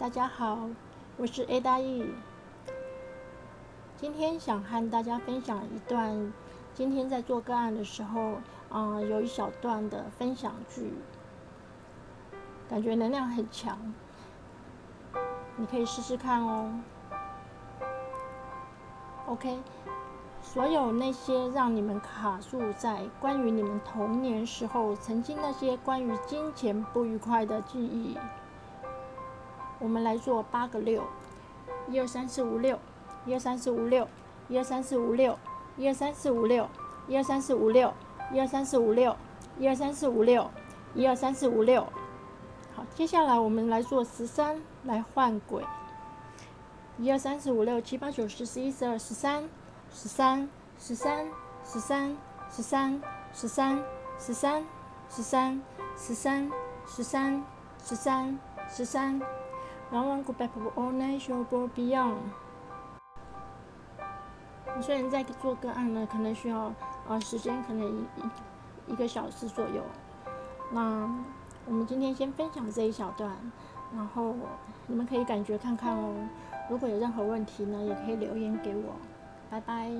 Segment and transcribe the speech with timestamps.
[0.00, 0.58] 大家好，
[1.18, 2.06] 我是 A 大 E。
[3.98, 6.32] 今天想和大家分享一段，
[6.72, 8.36] 今天在做个案的时候，
[8.70, 10.94] 啊，有一小段的分享句，
[12.66, 13.92] 感觉能量很强，
[15.56, 16.72] 你可以试试看哦。
[19.26, 19.58] OK，
[20.40, 28.16] 所有那些让你们卡住在关于你们童年时候曾经那些关于金钱不愉快的记忆。
[29.80, 31.02] 我们来做八个六，
[31.88, 32.78] 一二三四五六，
[33.24, 34.06] 一二三四五六，
[34.48, 35.38] 一二三四五六，
[35.78, 36.68] 一二三四五六，
[37.08, 37.94] 一二三四五六，
[38.30, 39.16] 一二三四五六，
[39.58, 40.50] 一二三四五六，
[40.94, 41.86] 一二三四五六。
[42.76, 45.64] 好，接下来我们来做十三，来换轨。
[46.98, 49.48] 一二三四五六七八九十十一十二十三，
[49.90, 51.26] 十三，十三，
[51.64, 52.16] 十三，
[52.52, 53.02] 十三，
[53.32, 53.82] 十三，
[54.18, 54.64] 十三，
[55.08, 55.62] 十三，
[55.96, 56.52] 十三，
[56.86, 57.42] 十三，
[57.82, 58.38] 十三，
[58.68, 59.20] 十三。
[59.90, 62.16] 然后，Go back to all nature, go beyond。
[64.80, 66.72] 虽然在做个案呢，可能需要
[67.08, 69.82] 呃时间，可能一一个小时左右。
[70.72, 71.10] 那
[71.66, 73.30] 我们今天先分享这一小段，
[73.94, 74.34] 然后
[74.86, 76.14] 你们可以感觉看看哦。
[76.70, 78.94] 如果有任何问题呢，也可以留言给我。
[79.50, 79.90] 拜拜。